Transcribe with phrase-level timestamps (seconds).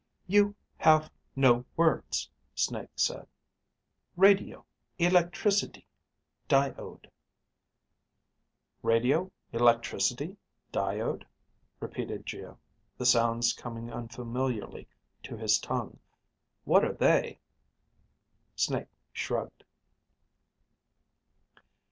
[0.25, 0.55] You...
[0.77, 1.11] have...
[1.35, 1.63] no...
[1.75, 3.27] words, Snake said.
[4.17, 4.65] Radio...
[4.97, 5.85] electricity...
[6.49, 7.11] diode...
[8.81, 10.37] "Radio, electricity,
[10.73, 11.25] diode?"
[11.79, 12.57] repeated Geo,
[12.97, 14.87] the sounds coming unfamiliarly
[15.21, 15.99] to his tongue.
[16.63, 17.39] "What are they?"
[18.55, 19.63] Snake shrugged.